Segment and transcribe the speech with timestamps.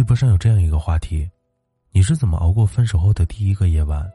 [0.01, 1.29] 微博上有这样一个话题：
[1.91, 4.11] 你是怎么熬过分手后的第一个夜晚？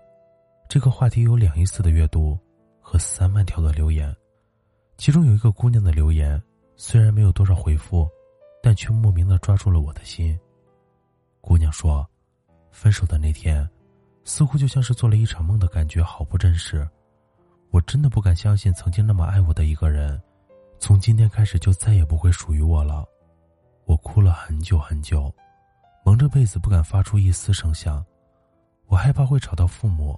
[0.68, 2.36] 这个话题有两亿次的阅读
[2.80, 4.12] 和三万条的留言，
[4.98, 6.42] 其中有一个姑娘的留言，
[6.74, 8.04] 虽然没有多少回复，
[8.60, 10.36] 但却莫名的抓住了我的心。
[11.40, 12.04] 姑娘说
[12.72, 13.64] ：“分手的那天，
[14.24, 16.84] 似乎就像是做了一场梦的感觉，好不真实。
[17.70, 20.20] 我真的不敢相信，曾经那么爱我的一个人，
[20.80, 23.04] 从今天开始就再也不会属于我了。
[23.84, 25.32] 我哭了很久很久。”
[26.06, 28.02] 蒙着被子不敢发出一丝声响，
[28.86, 30.16] 我害怕会吵到父母，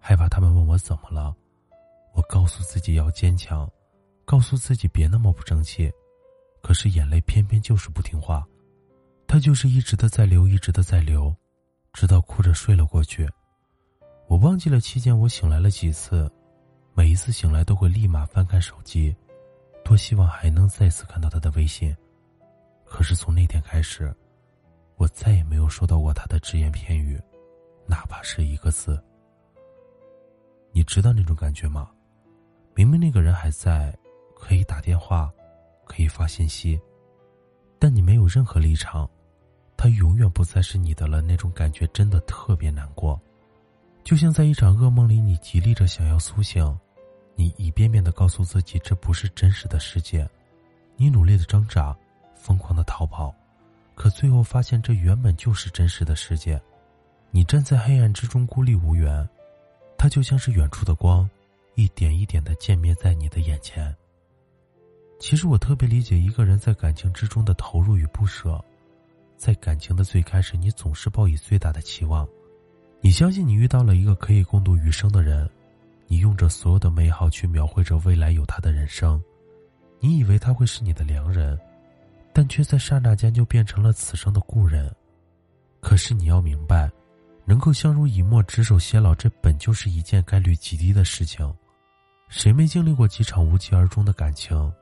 [0.00, 1.32] 害怕他们问我怎么了。
[2.12, 3.70] 我告诉自己要坚强，
[4.24, 5.88] 告诉自己别那么不争气，
[6.60, 8.44] 可是眼泪偏偏就是不听话，
[9.28, 11.32] 它就是一直的在流，一直的在流，
[11.92, 13.30] 直到哭着睡了过去。
[14.26, 16.28] 我忘记了期间我醒来了几次，
[16.94, 19.14] 每一次醒来都会立马翻看手机，
[19.84, 21.96] 多希望还能再次看到他的微信。
[22.84, 24.12] 可是从那天开始。
[25.02, 27.20] 我再也没有收到过他的只言片语，
[27.88, 29.02] 哪怕是一个字。
[30.70, 31.90] 你知道那种感觉吗？
[32.72, 33.92] 明明那个人还在，
[34.36, 35.28] 可以打电话，
[35.86, 36.80] 可以发信息，
[37.80, 39.10] 但你没有任何立场，
[39.76, 41.20] 他永远不再是你的了。
[41.20, 43.20] 那种感觉真的特别难过，
[44.04, 46.78] 就像在一场噩梦里，你极力着想要苏醒，
[47.34, 50.30] 你一遍遍的告诉自己这不是真实的世界，
[50.94, 51.92] 你努力的挣扎，
[52.36, 53.34] 疯狂的逃跑。
[54.02, 56.60] 可最后发现，这原本就是真实的世界。
[57.30, 59.28] 你站在黑暗之中，孤立无援，
[59.96, 61.30] 它就像是远处的光，
[61.76, 63.94] 一点一点的渐灭在你的眼前。
[65.20, 68.60] 其实我特别理解一个人在感情之中的投入与不舍。
[69.36, 72.28] 在感情的最开始，你总是抱以最大的期望，
[73.00, 75.48] 你相信你遇到了一个可以共度余生的人，
[76.08, 79.22] 你用着所有的美好去描绘着未来有他的人生，
[80.00, 81.56] 你以为他会是你的良人。
[82.32, 84.94] 但却在刹那间就变成了此生的故人。
[85.80, 86.90] 可是你要明白，
[87.44, 91.52] 能够相濡以沫、执手偕老，这本就是一件概率极低的事情。
[92.28, 94.72] 谁没经历过几场无疾而终的感情？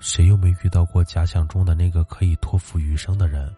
[0.00, 3.54] 谁又没遇到过假想中的那个可以托付余生的人？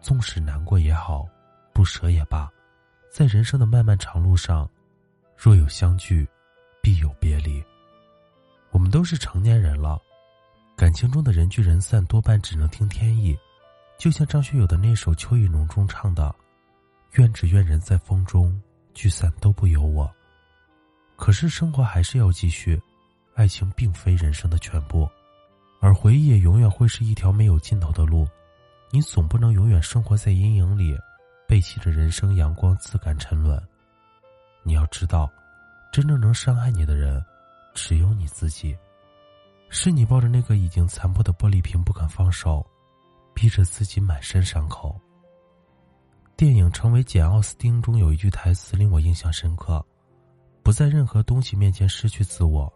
[0.00, 1.28] 纵使难过也好，
[1.72, 2.50] 不舍也罢，
[3.10, 4.68] 在人生的漫漫长路上，
[5.36, 6.26] 若有相聚，
[6.80, 7.62] 必有别离。
[8.70, 10.00] 我们都是成年人了。
[10.80, 13.38] 感情中的人聚人散，多半只能听天意。
[13.98, 16.34] 就像张学友的那首《秋意浓》中唱的
[17.16, 18.58] ：“愿只愿人在风中，
[18.94, 20.10] 聚散都不由我。”
[21.16, 22.80] 可是生活还是要继续，
[23.34, 25.06] 爱情并非人生的全部，
[25.82, 28.26] 而回忆也永远会是一条没有尽头的路。
[28.90, 30.96] 你总不能永远生活在阴影里，
[31.46, 33.62] 背弃着人生阳光，自甘沉沦。
[34.62, 35.30] 你要知道，
[35.92, 37.22] 真正能伤害你的人，
[37.74, 38.74] 只有你自己。
[39.72, 42.66] 是你抱着那个已经残破的玻璃瓶不肯放手，
[43.32, 45.00] 逼着自己满身伤口。
[46.36, 49.84] 电影《成为简·奥斯汀》中有一句台词令我印象深刻
[50.64, 52.70] ：“不在任何东西面前失去自我，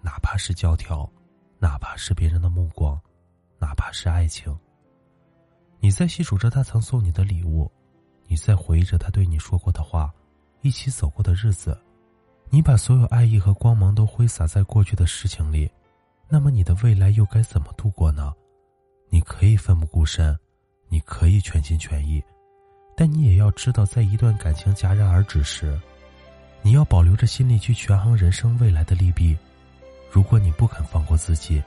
[0.00, 1.10] 哪怕是教条，
[1.58, 2.98] 哪怕是别人的目光，
[3.58, 4.56] 哪怕是爱情。”
[5.80, 7.68] 你在细数着他曾送你的礼物，
[8.28, 10.14] 你在回忆着他对你说过的话，
[10.62, 11.76] 一起走过的日子，
[12.50, 15.68] 你把所有爱意和光芒都挥洒在过去的事情里。
[16.28, 18.32] 那么你的未来又该怎么度过呢？
[19.08, 20.36] 你可以奋不顾身，
[20.88, 22.22] 你可以全心全意，
[22.96, 25.80] 但你也要知道，在一段感情戛然而止时，
[26.62, 29.38] 你要保留着心力去权衡人生未来的利弊。
[30.10, 31.62] 如果你不肯放过自己，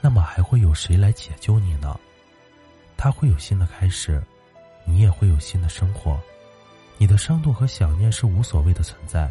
[0.00, 1.98] 那么还会有谁来解救你呢？
[2.96, 4.22] 他会有新的开始，
[4.86, 6.18] 你也会有新的生活。
[6.96, 9.30] 你的伤痛和想念是无所谓的存在，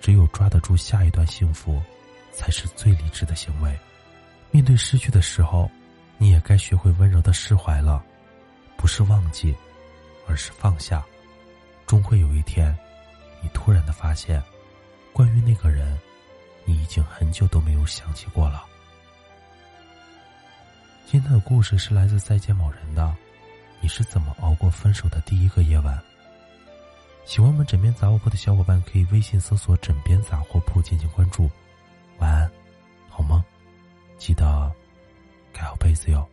[0.00, 1.80] 只有抓得住下一段幸福，
[2.32, 3.78] 才是最理智的行为。
[4.52, 5.68] 面对失去的时候，
[6.18, 8.04] 你也该学会温柔的释怀了，
[8.76, 9.56] 不是忘记，
[10.28, 11.02] 而是放下。
[11.86, 12.76] 终会有一天，
[13.40, 14.42] 你突然的发现，
[15.10, 15.98] 关于那个人，
[16.66, 18.62] 你已经很久都没有想起过了。
[21.06, 23.16] 今天的故事是来自再见某人的，
[23.80, 25.98] 你是怎么熬过分手的第一个夜晚？
[27.24, 31.50] 喜欢我们枕边杂货铺的小伙伴可以微信搜索“枕边杂货铺”进行关注。
[34.24, 34.72] 记得
[35.52, 36.24] 盖好被子哟。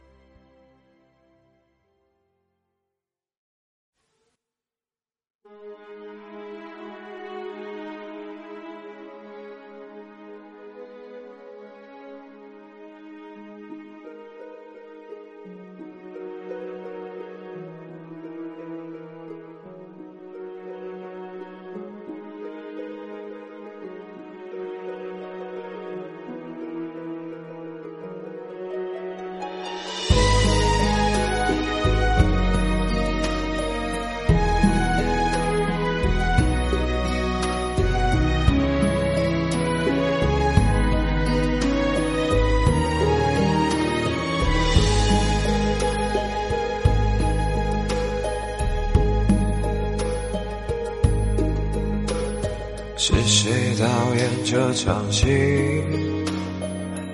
[53.02, 53.50] 是谁
[53.80, 55.26] 导演这场戏？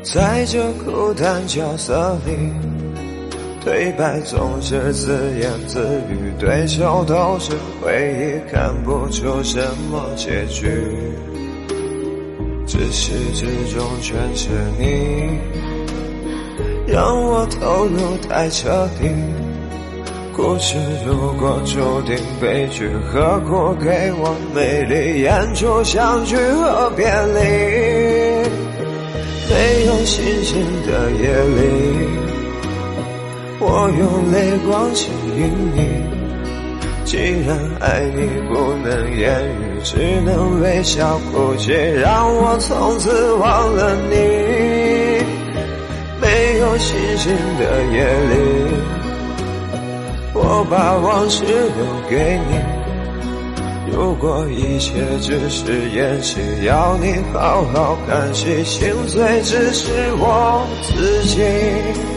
[0.02, 2.32] 在这孤单角色里，
[3.64, 9.62] 对白总是自言自语，对手都是回忆，看不出什
[9.92, 10.66] 么结局。
[12.66, 14.50] 自始至终全是
[14.80, 15.38] 你，
[16.88, 19.08] 让我投入太彻底。
[20.36, 20.78] 故事
[21.08, 27.40] 如果注定悲剧，何苦给我美丽演出相聚和别离？
[29.50, 31.60] 没有星星的夜里，
[33.62, 35.80] 我用泪光吸引你。
[37.06, 37.18] 既
[37.48, 39.96] 然爱你不能言语，只
[40.26, 44.18] 能微笑哭泣，让我从此忘了你。
[46.20, 49.05] 没有星星的夜里。
[50.38, 52.60] 我把往事留给你，
[53.90, 54.92] 如果一切
[55.22, 62.15] 只是演戏，要你好好看戏，心碎只是我自己。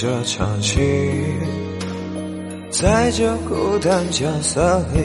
[0.00, 0.80] 这场戏？
[2.70, 5.02] 在这孤单角色里，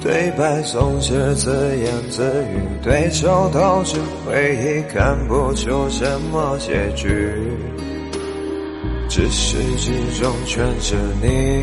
[0.00, 7.30] 对白总是自言自语，对手都是回忆，看不出什么结局。
[9.10, 9.92] 至始至
[10.22, 11.62] 终全是你，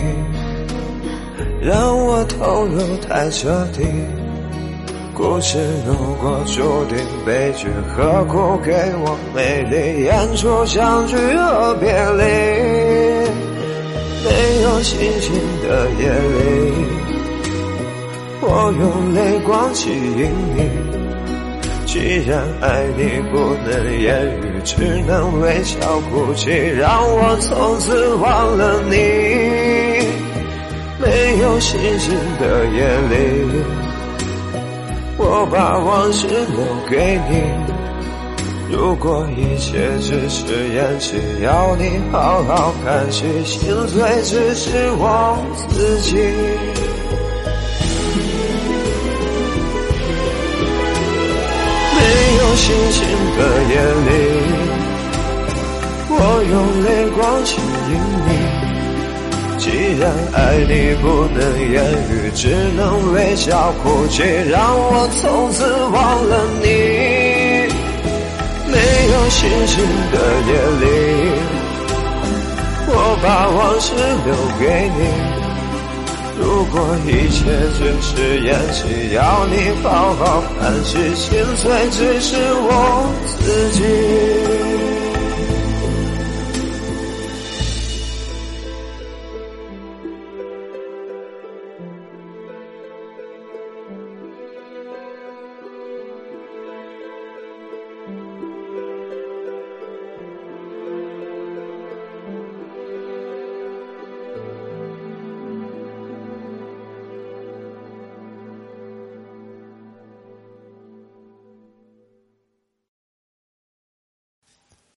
[1.68, 3.82] 让我投入太彻底。
[5.16, 12.24] 故事如果注定悲剧，何苦给我美丽演出相聚和别离？
[14.26, 16.86] 没有星星的夜里，
[18.42, 20.58] 我用泪光吸引你。
[21.86, 24.74] 既然爱你不能言语，只
[25.06, 25.78] 能微笑
[26.10, 28.96] 哭泣，让我从此忘了你。
[31.00, 33.83] 没有星星的夜里。
[35.26, 36.36] 我把往事留
[36.90, 37.32] 给你，
[38.70, 45.38] 如果一切只是演戏，要你好好看戏，心碎只是我
[45.70, 46.18] 自己。
[51.96, 52.02] 没
[52.38, 53.40] 有星星的
[53.72, 54.12] 夜里，
[56.10, 56.20] 我
[56.52, 56.54] 用
[56.84, 57.52] 泪光吸
[57.90, 57.92] 引
[58.28, 58.30] 你。
[59.94, 61.40] 既然爱你不能
[61.72, 66.66] 言语，只能微笑哭泣，让我从此忘了你。
[68.72, 68.76] 没
[69.14, 70.84] 有星星的夜里，
[72.88, 73.94] 我把往事
[74.26, 75.00] 留给你。
[76.42, 77.38] 如果一切
[77.78, 84.73] 只是演戏，要你好好看戏，心碎只是我自己。